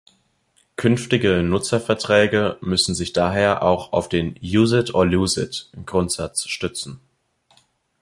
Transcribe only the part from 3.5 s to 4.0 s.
auch